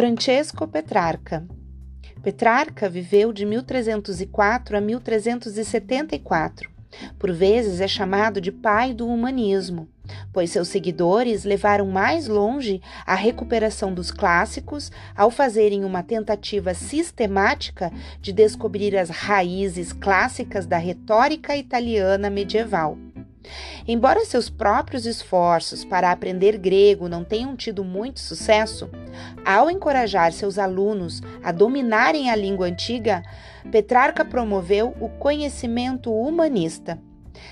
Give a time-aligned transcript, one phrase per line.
[0.00, 1.46] Francesco Petrarca.
[2.22, 6.70] Petrarca viveu de 1304 a 1374.
[7.18, 9.90] Por vezes é chamado de pai do humanismo,
[10.32, 17.92] pois seus seguidores levaram mais longe a recuperação dos clássicos ao fazerem uma tentativa sistemática
[18.22, 22.96] de descobrir as raízes clássicas da retórica italiana medieval.
[23.88, 28.90] Embora seus próprios esforços para aprender grego não tenham tido muito sucesso,
[29.44, 33.22] ao encorajar seus alunos a dominarem a língua antiga,
[33.70, 36.98] Petrarca promoveu o conhecimento humanista.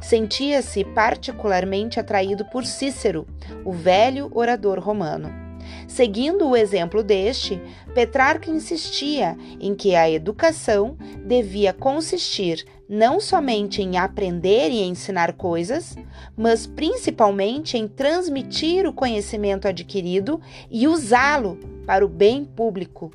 [0.00, 3.26] Sentia-se particularmente atraído por Cícero,
[3.64, 5.41] o velho orador romano.
[5.86, 7.60] Seguindo o exemplo deste,
[7.94, 15.96] Petrarca insistia em que a educação devia consistir não somente em aprender e ensinar coisas,
[16.36, 20.40] mas principalmente em transmitir o conhecimento adquirido
[20.70, 23.10] e usá-lo para o bem público.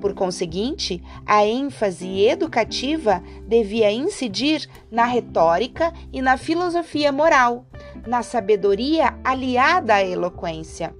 [0.00, 7.64] Por conseguinte, a ênfase educativa devia incidir na retórica e na filosofia moral,
[8.06, 10.94] na sabedoria aliada à eloquência.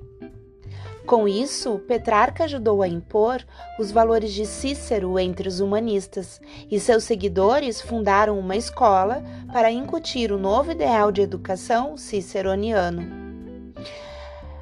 [1.06, 3.46] Com isso, Petrarca ajudou a impor
[3.78, 10.32] os valores de Cícero entre os humanistas, e seus seguidores fundaram uma escola para incutir
[10.32, 13.06] o novo ideal de educação ciceroniano.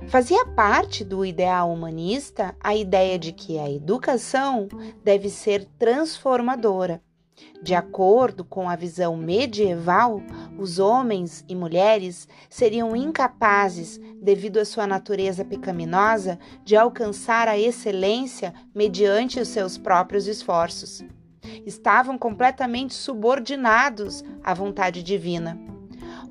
[0.09, 4.69] Fazia parte do ideal humanista a ideia de que a educação
[5.03, 7.01] deve ser transformadora
[7.63, 10.23] de acordo com a visão medieval,
[10.59, 18.55] os homens e mulheres seriam incapazes, devido à sua natureza pecaminosa, de alcançar a excelência
[18.75, 21.05] mediante os seus próprios esforços.
[21.67, 25.74] Estavam completamente subordinados à vontade divina.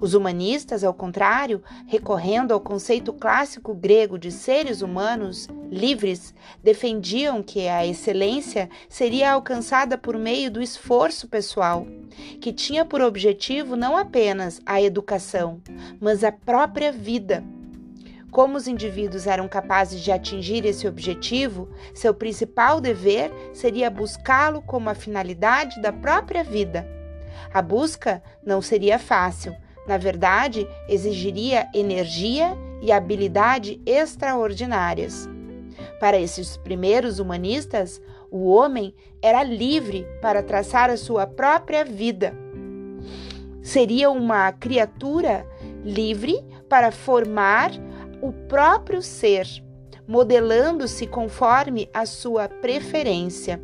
[0.04, 7.70] Os humanistas, ao contrário, recorrendo ao conceito clássico grego de seres humanos livres, defendiam que
[7.70, 11.88] a excelência seria alcançada por meio do esforço pessoal,
[12.42, 15.62] que tinha por objetivo não apenas a educação,
[16.02, 17.42] mas a própria vida.
[18.30, 24.90] Como os indivíduos eram capazes de atingir esse objetivo, seu principal dever seria buscá-lo como
[24.90, 26.86] a finalidade da própria vida.
[27.54, 29.56] A busca não seria fácil,
[29.88, 35.30] na verdade, exigiria energia e habilidade extraordinárias.
[36.00, 38.02] Para esses primeiros humanistas,
[38.32, 42.34] o homem era livre para traçar a sua própria vida.
[43.62, 45.48] Seria uma criatura
[45.84, 47.72] livre para formar
[48.22, 49.48] o próprio ser,
[50.08, 53.62] modelando-se conforme a sua preferência.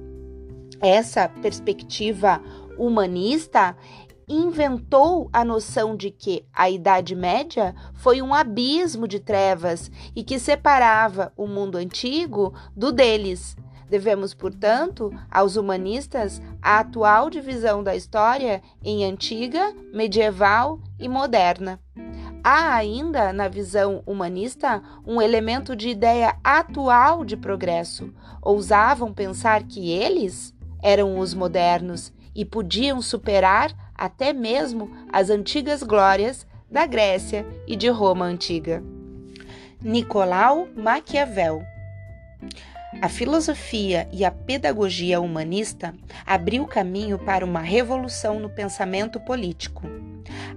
[0.82, 2.42] Essa perspectiva
[2.78, 3.76] humanista
[4.30, 10.38] inventou a noção de que a Idade Média foi um abismo de trevas e que
[10.38, 13.58] separava o mundo antigo do deles.
[13.90, 21.80] Devemos, portanto, aos humanistas a atual divisão da história em antiga, medieval e moderna.
[22.44, 28.14] Há ainda, na visão humanista, um elemento de ideia atual de progresso.
[28.42, 36.48] Ousavam pensar que eles eram os modernos e podiam superar até mesmo as antigas glórias
[36.72, 38.82] da Grécia e de Roma antiga.
[39.82, 41.64] Nicolau Maquiavel
[43.02, 45.94] a filosofia e a pedagogia humanista
[46.26, 49.84] abriu caminho para uma revolução no pensamento político.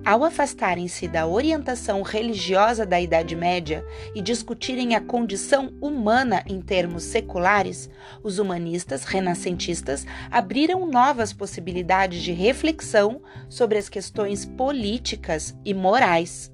[0.05, 3.87] Ao afastarem-se da orientação religiosa da Idade Média
[4.17, 7.89] e discutirem a condição humana em termos seculares,
[8.21, 16.53] os humanistas renascentistas abriram novas possibilidades de reflexão sobre as questões políticas e morais.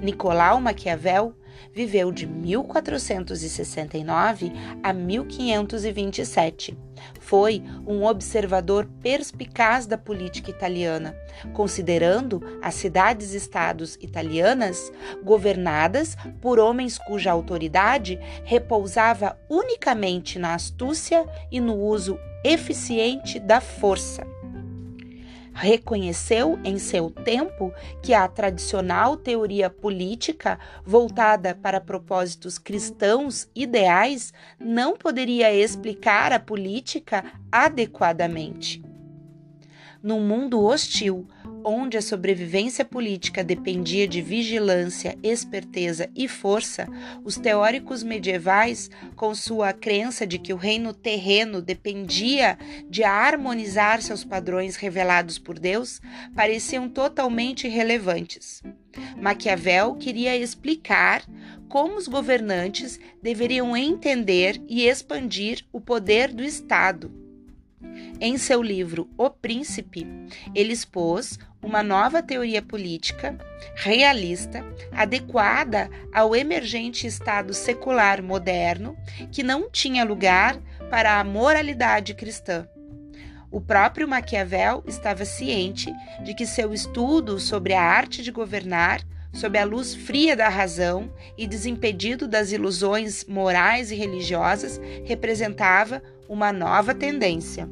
[0.00, 1.34] Nicolau Maquiavel
[1.72, 4.52] viveu de 1469
[4.82, 6.76] a 1527.
[7.20, 11.16] Foi um observador perspicaz da política italiana,
[11.52, 14.92] considerando as cidades-estados italianas
[15.22, 24.26] governadas por homens cuja autoridade repousava unicamente na astúcia e no uso eficiente da força
[25.58, 34.96] reconheceu em seu tempo que a tradicional teoria política voltada para propósitos cristãos ideais não
[34.96, 38.87] poderia explicar a política adequadamente.
[40.00, 41.26] Num mundo hostil,
[41.64, 46.86] onde a sobrevivência política dependia de vigilância, esperteza e força,
[47.24, 52.56] os teóricos medievais, com sua crença de que o reino terreno dependia
[52.88, 56.00] de harmonizar seus padrões revelados por Deus,
[56.34, 58.62] pareciam totalmente irrelevantes.
[59.20, 61.24] Maquiavel queria explicar
[61.68, 67.27] como os governantes deveriam entender e expandir o poder do Estado.
[68.20, 70.04] Em seu livro O Príncipe,
[70.52, 73.38] ele expôs uma nova teoria política
[73.76, 78.96] realista, adequada ao emergente Estado secular moderno,
[79.30, 80.56] que não tinha lugar
[80.90, 82.66] para a moralidade cristã.
[83.52, 85.92] O próprio Maquiavel estava ciente
[86.24, 89.00] de que seu estudo sobre a arte de governar,
[89.32, 96.52] sob a luz fria da razão e desimpedido das ilusões morais e religiosas, representava uma
[96.52, 97.68] nova tendência.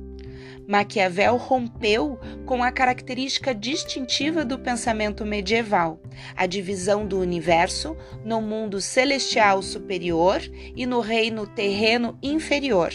[0.66, 6.00] Maquiavel rompeu com a característica distintiva do pensamento medieval,
[6.34, 10.40] a divisão do universo no mundo celestial superior
[10.74, 12.92] e no reino terreno inferior.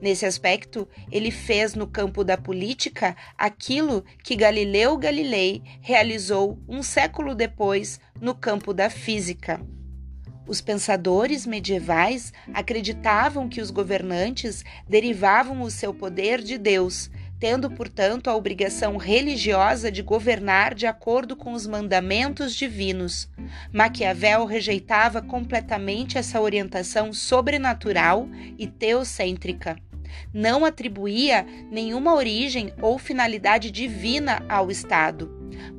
[0.00, 7.34] Nesse aspecto, ele fez no campo da política aquilo que Galileu Galilei realizou um século
[7.34, 9.60] depois no campo da física.
[10.50, 17.08] Os pensadores medievais acreditavam que os governantes derivavam o seu poder de Deus,
[17.38, 23.30] tendo, portanto, a obrigação religiosa de governar de acordo com os mandamentos divinos.
[23.72, 29.76] Maquiavel rejeitava completamente essa orientação sobrenatural e teocêntrica.
[30.34, 35.30] Não atribuía nenhuma origem ou finalidade divina ao Estado.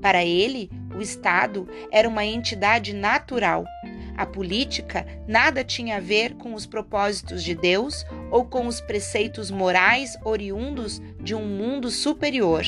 [0.01, 3.65] Para ele, o Estado era uma entidade natural
[4.17, 9.51] a política nada tinha a ver com os propósitos de Deus ou com os preceitos
[9.51, 12.65] morais oriundos de um mundo superior.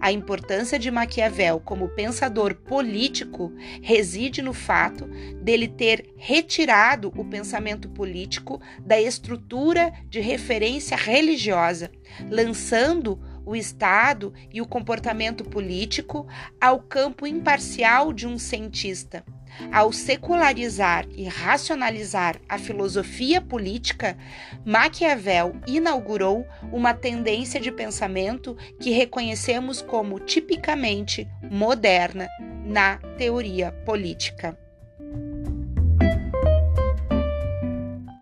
[0.00, 5.06] A importância de Maquiavel como pensador político reside no fato
[5.42, 11.90] dele ter retirado o pensamento político da estrutura de referência religiosa,
[12.30, 16.26] lançando o Estado e o comportamento político
[16.60, 19.24] ao campo imparcial de um cientista.
[19.72, 24.16] Ao secularizar e racionalizar a filosofia política,
[24.64, 32.28] Maquiavel inaugurou uma tendência de pensamento que reconhecemos como tipicamente moderna
[32.64, 34.56] na teoria política.